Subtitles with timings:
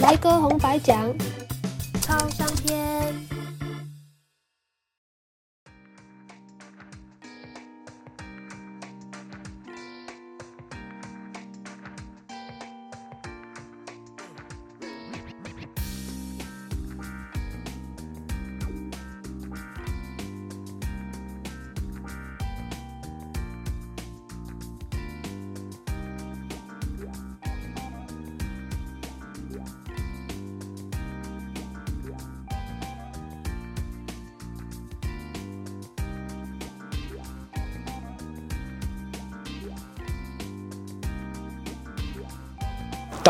[0.00, 1.12] 来个红白奖，
[2.00, 3.39] 超香片。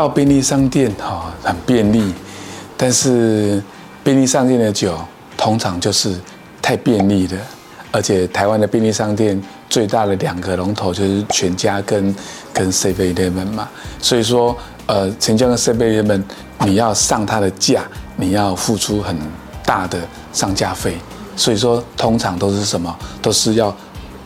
[0.01, 2.11] 到便利商店哈很便利，
[2.75, 3.61] 但是
[4.03, 4.97] 便利商店的酒
[5.37, 6.19] 通常就是
[6.59, 7.37] 太便利的，
[7.91, 12.15] 而且台湾的便利商店最大的两个龙头就是全家跟
[12.51, 13.69] 跟 Seven Eleven 嘛，
[13.99, 16.23] 所以说呃全家跟 Seven Eleven
[16.65, 17.83] 你要上它的架，
[18.15, 19.15] 你要付出很
[19.63, 19.99] 大的
[20.33, 20.97] 上架费，
[21.35, 23.71] 所以说通常都是什么，都是要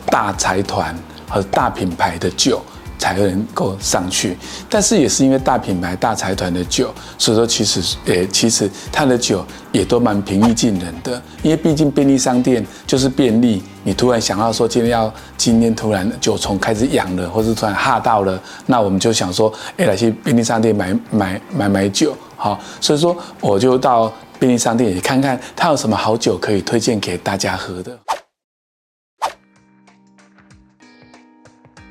[0.06, 0.96] 大财团
[1.28, 2.62] 和大品牌的酒。
[3.06, 4.36] 才能够上去，
[4.68, 11.22] 但是也是因为大品牌、大财团的酒，所以说其实，诶，其实它的酒也都蛮平易近人的。
[11.40, 27.96] 因为毕竟便利商店就是便利，你突然想到说今天要今天突然酒虫开始痒了，或是突然哈到了，那我们就想说，诶，来去便利商店买买买买酒，好，所以说我就到便利商店也看看它有什么好酒可以推荐给大家喝的。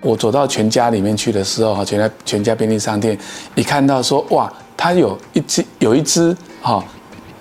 [0.01, 3.17] 我走到全家里面去的时候，哈，全家全家便利商店，
[3.55, 6.83] 一看到说，哇，它有一只有一只，哈，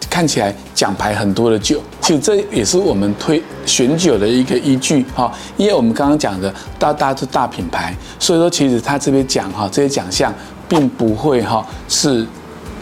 [0.09, 10.33] 看起来奖牌很多的酒，其实这也是我们推选酒的一个依据，哈，因为我们刚刚讲的大大都是大品牌，所以说其实他这边讲哈，这些奖项
[10.69, 12.27] 并不会哈是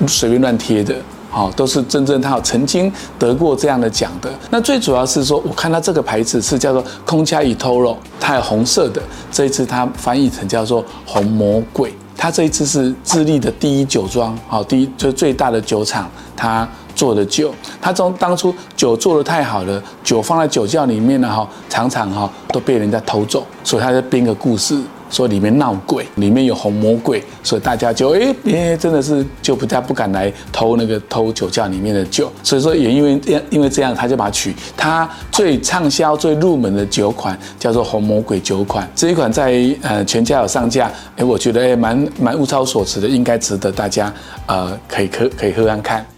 [0.06, 0.94] 随便乱贴的。
[1.32, 4.30] 好，都是真正他有曾经得过这样的奖的。
[4.50, 9.00] 那最主要是说，我看到这个牌子是叫做空恰伊托罗，它有红色的。
[9.30, 11.92] 这一次它翻译成叫做红魔鬼。
[12.14, 16.68] 它这一次是智利的第一酒庄，好，第一就最大的酒厂，它
[17.02, 17.52] 做的酒。
[17.80, 24.80] 他从当初酒做的太好了，酒放在酒窖里面呢，哈，常常哈都被人家偷走，所以他在编个故事。
[25.10, 32.32] 说里面闹鬼，里面有红魔鬼，所以大家就哎哎，真的是就不太不敢来偷那个偷酒窖里面的酒。
[32.42, 33.20] 所以说也因为
[33.50, 38.90] 因为这样，他就把它取他最畅销、最入门的酒款叫做红魔鬼酒款。
[38.94, 39.52] 这一款在
[39.82, 44.10] 呃全家有上架，哎，我觉得哎蛮蛮物超所值的，应该值得大家
[44.46, 46.11] 呃可以喝可以喝看看。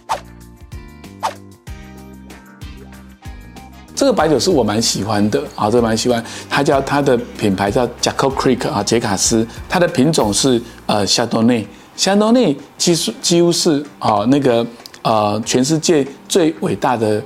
[3.95, 6.23] 这个白酒是我蛮喜欢的啊，这个蛮喜欢。
[6.49, 9.47] 它叫它的品牌叫 Jacob Creek 啊，杰卡斯。
[9.69, 14.65] 它的品种是呃夏多内，夏多内几乎几乎是啊那个
[15.01, 17.23] 呃全世界最伟大的。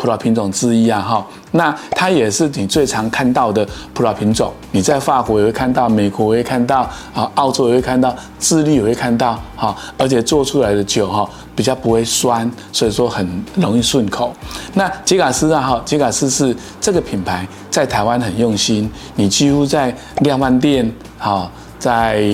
[0.00, 4.52] 葡萄品种之一啊，哈，那它也是你最常看到的葡萄品种。
[4.70, 14.32] 你在法国也会看到，美国也会看到，啊，澳洲也会看到，智利也会看到，哈，而且做出来的酒哈比较不会酸，所以说很容易顺口。
[14.74, 22.24] 那杰卡斯啊，哈，杰卡斯是这个品牌在台湾很用心，你几乎在量贩店，哈，在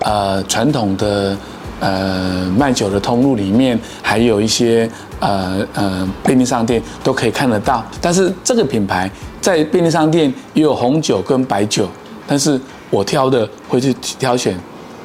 [0.00, 1.36] 呃传统的。
[1.82, 4.88] 呃，卖酒的通路里面还有一些
[5.18, 9.10] 呃呃便利商店都可以看得到，但是这个品牌
[9.40, 11.88] 在便利商店也有红酒跟白酒，
[12.24, 14.56] 但是我挑的会去挑选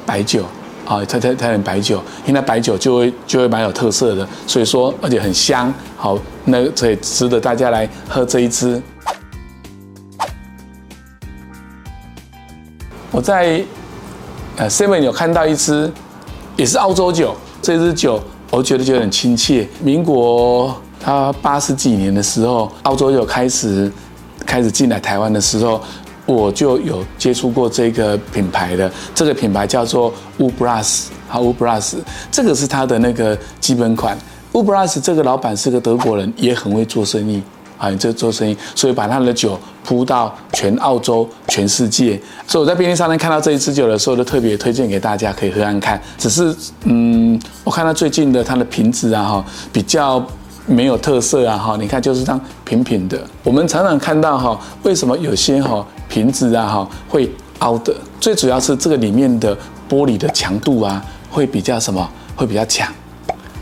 [0.06, 0.44] 白酒
[0.86, 8.80] 啊，挑挑挑选白酒，因为白酒就会就会蛮有特色的，所以说而且很香，好，那所以值得大家来喝这一支。
[13.10, 13.64] 我在
[14.58, 15.92] 呃 Seven 有看到一支。
[16.58, 18.20] 也是澳洲酒，这支酒
[18.50, 19.68] 我觉得就很亲切。
[19.84, 23.92] 民国他八十几年的时候，澳洲酒开始
[24.44, 25.80] 开始进来台湾的时候，
[26.26, 28.92] 我就有接触过这个品牌的。
[29.14, 31.98] 这个品牌叫做 Woo Brass，好 Woo Brass，
[32.32, 34.18] 这个是它的那个基本款。
[34.52, 37.44] Woo Brass 这个老板是个德国人，也很会做生意。
[37.78, 42.20] 啊，这做生意，所以把他的酒铺到全澳洲、全世界。
[42.48, 46.02] 所以我在便利商店看到这一支酒的时候，就特别推荐给大家可以喝看看。
[46.18, 50.26] 只是，嗯，我看到最近的它的瓶子啊，哈，比较
[50.66, 53.20] 没有特色啊，哈，你看就是这样平平的。
[53.44, 57.30] 我们常常看到哈，为什么有些哈瓶子啊哈会
[57.60, 57.96] 凹的？
[58.20, 59.56] 最主要是这个里面的
[59.90, 62.10] 玻璃的强度啊，会比较什么？
[62.36, 62.92] 会比较强。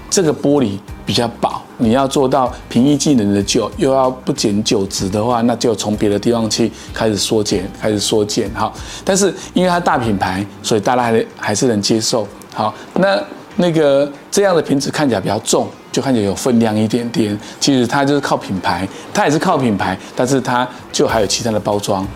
[0.09, 1.61] 这个玻璃比较薄。
[1.77, 8.49] 你要做到平易近人的酒，又要不减酒值的话，那就从别的地方去开始缩减，开始缩减。
[8.53, 8.73] 好，
[9.03, 12.27] 但是因为它大品牌，所以大家还还是能接受。
[12.53, 13.21] 好，那
[13.57, 17.37] 那个这样的瓶子看起来比较重，就看起来有分量一点点。
[17.59, 22.07] 其实它就是靠品牌，它也是靠品牌，但是它就还有其他的包装。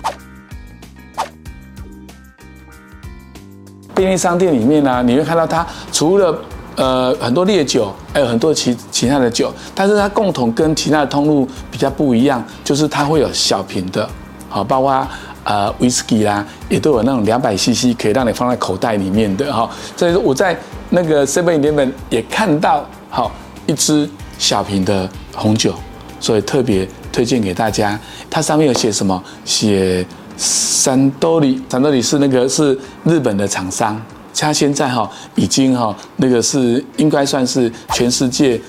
[3.94, 6.42] 便利商店里面呢、你会看到它除了
[6.80, 14.10] 呃很多烈酒，还有很多其其他的酒，但是它共同跟其他的通路比较不一样，就是它会有小瓶的，
[14.48, 15.06] 好，包括
[15.44, 19.70] 呃威士忌啦，也都有那种两百 CC 可以让你放在口袋里面的哈。
[19.98, 20.58] 所以说我在
[20.90, 23.30] 那个 Seven Eleven 也看到好
[23.68, 25.76] 一支小瓶的红酒，
[26.22, 28.00] 所以特别推荐给大家。
[28.30, 29.22] 它上面有写什么？
[29.44, 30.06] 写。
[30.42, 32.74] 三多里，三多里是那个是
[33.04, 34.02] 日本的厂商，
[34.40, 38.60] 他现在哈已经哈那个是应该算是全世界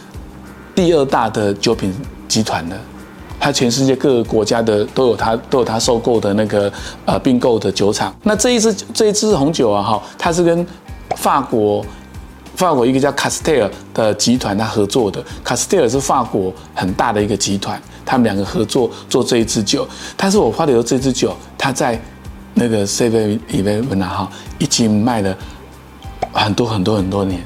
[0.74, 1.94] 第二大的酒品
[2.26, 2.76] 集团了，
[3.38, 6.72] 他全世界各个国家的都有他都有他收购的那个
[7.04, 8.14] 呃并购的酒厂。
[8.22, 10.66] 那这一支这一支红酒啊哈，它是跟
[11.16, 11.84] 法国
[12.54, 17.80] 法国一个叫卡斯特尔的集团它合作的，卡斯特尔是法国很大的一个集团。
[18.04, 19.86] 他们两个合作做这一支酒，
[20.16, 22.00] 但是我发觉这支酒，它在
[22.54, 24.28] 那个 Seven Eleven 哈，
[24.58, 25.36] 已经卖了
[26.32, 27.40] 很多很多很多年，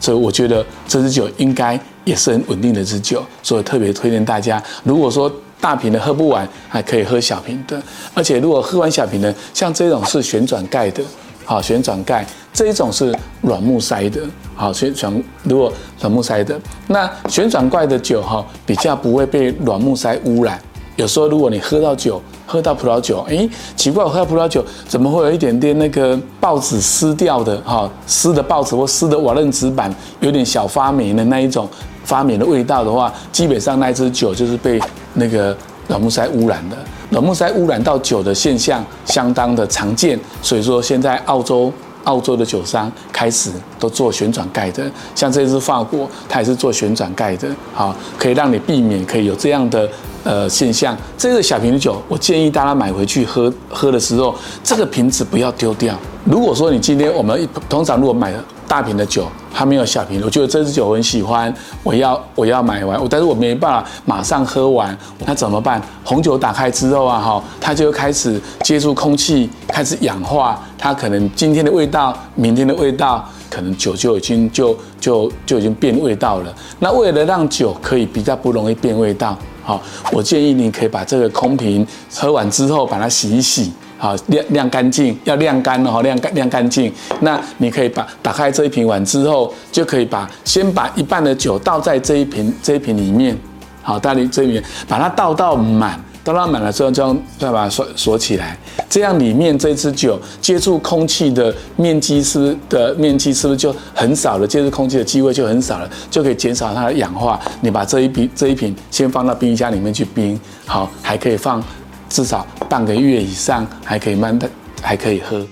[0.00, 4.62] 所以我觉得这支酒应该也是很稳定的支酒，所以特别推荐大家。
[4.84, 5.30] 如果说
[5.60, 7.80] 大瓶的喝不完，还可以喝小瓶的，
[8.14, 11.02] 而且如果喝完小瓶的，像这种是旋转盖的。
[11.44, 14.20] 好，旋转盖这一种是软木塞的。
[14.54, 15.10] 好，旋转
[15.44, 20.60] 如果软木塞的，那旋转盖的酒哈比较不会被软木塞污染。
[20.98, 27.56] 有时候如果你喝到酒，喝到葡萄酒，诶，奇怪，我喝到葡萄酒怎么会有一点点那个报纸撕掉的？
[27.58, 31.68] 哈，撕的报纸或撕的瓦楞纸板有点小发霉的那一种
[32.02, 34.80] 发霉的味道的话，基本上那支酒就是被
[35.14, 35.56] 那个
[35.86, 36.76] 软木塞污染的。
[37.10, 41.72] 软木塞污染到酒的现象相当的常见，所以说现在澳洲
[42.04, 44.82] 澳洲的酒商开始都做旋转盖的，
[45.14, 49.88] 像这支法国，它也是做旋转盖的，好，可以让你避免可以有这样的
[50.28, 50.94] 呃现象。
[51.16, 55.94] 这个小瓶的酒，我建议大家买回去喝喝的时候，这个瓶子不要丢掉。
[56.26, 58.34] 如果说你今天我们通常如果买。
[58.68, 60.20] 大瓶的酒，还没有小瓶。
[60.22, 61.50] 我觉得这支酒我很喜欢，
[61.82, 64.94] 我要我要买完，但是我没办法马上喝完，
[65.24, 65.80] 那怎么办？
[66.04, 76.54] 红酒打开之后啊，哈，它就开始接触空气，开始氧化，它可能今天的味道，明天的味道，可能酒就已经就就就已经变味道了。
[76.78, 79.34] 那为了让酒可以比较不容易变味道，
[79.68, 79.78] 好，
[80.12, 83.70] 我建议你可以把这个空瓶喝完之后，把它洗一洗。
[83.98, 86.90] 好，晾晾干净，要晾干哦，晾干晾干净。
[87.20, 93.36] 那你可以把打开这一瓶碗之后，就可以把先把一半的酒倒在这一瓶这一瓶里面，
[93.82, 98.54] 好，倒里这里面，把它倒到满，倒到满了之后，就再把它锁锁起来。
[98.90, 104.46] 这样里面这支酒接触空气的面积是的面积是不是就很少了？
[104.46, 107.40] 接触空气的机会就很少了，就可以减少它的氧化。
[107.62, 111.64] 你把这一瓶这一瓶先放到冰箱里面去冰，好，还可以放。
[112.10, 114.48] 至少半个月以上还可以慢的，
[114.82, 115.46] 还可以喝。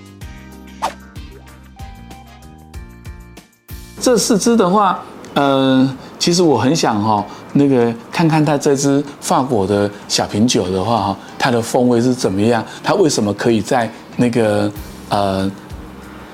[3.99, 4.99] 这四支的话，
[5.33, 7.25] 嗯、其实我很想哈，
[7.57, 12.63] 那个看看它这支法国的小瓶酒的话哈，它的风味是怎么样？
[12.83, 14.71] 它为什么可以在那个
[15.09, 15.51] 呃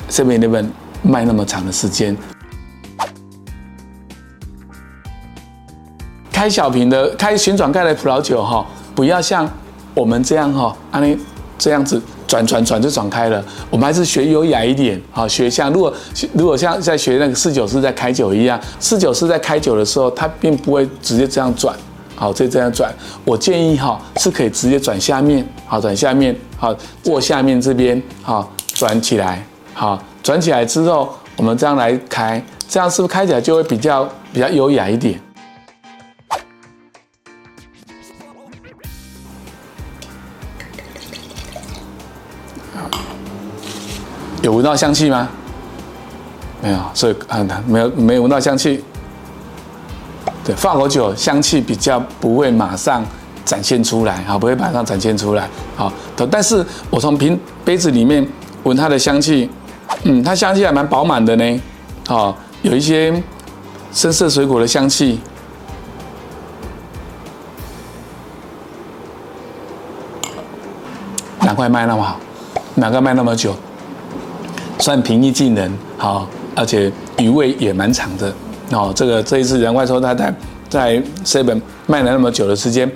[0.10, 0.68] Seven Eleven
[1.02, 2.16] 卖那么长的时间？
[6.32, 9.50] 开小瓶的，开旋转盖的葡萄酒哈，不要像。
[9.96, 11.16] 我们这样哈，安利
[11.56, 12.02] 这样子
[12.34, 13.46] 转转转就转开了。
[13.70, 15.94] 我们还是学优雅一点，好学像如果
[16.34, 21.76] 如果像在学那个侍酒师在开酒一样，侍酒师在开酒的时候，它并不会直接这样转，
[22.16, 22.92] 好，就这样转。
[23.24, 26.76] 我建议哈是可以直接转下面，好转下面，好
[27.06, 35.20] 握下面这边，好转起来，好转起来之后，我们这样来开，这样是不是开起来就会比较比较优雅一点？
[44.44, 45.30] 有闻到香气吗？
[46.62, 48.84] 没有，所以啊，没有没有闻到香气。
[50.44, 53.06] 对，法国酒香气比较不会马上
[53.46, 55.48] 展现出来，好，不会马上展现出来，
[55.78, 55.92] 好。
[56.30, 58.28] 但是我从瓶杯子里面
[58.64, 59.50] 闻它的香气，
[60.04, 61.62] 嗯，它香气还蛮饱满的呢，
[62.06, 63.14] 好，有一些
[63.94, 65.22] 深色水果的香气。
[71.40, 72.20] 难怪卖那么好，
[72.76, 73.56] 难怪卖那么久。
[74.84, 78.34] 算平易近人，好，而且余味也蛮长的
[78.72, 78.92] 哦。
[78.94, 80.36] 这个这一次杨怪说他在
[80.68, 82.92] 在 Seven 卖了那么久的时间，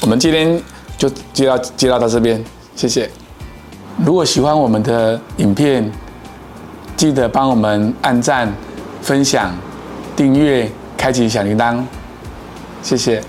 [0.00, 0.62] 我们今天
[0.96, 2.40] 就接到接到到这边，
[2.76, 3.10] 谢谢。
[4.06, 5.90] 如果喜欢我们的影片，
[6.96, 8.54] 记得帮我们按赞、
[9.02, 9.52] 分享、
[10.14, 11.82] 订阅、开启小铃铛，
[12.80, 13.20] 谢谢。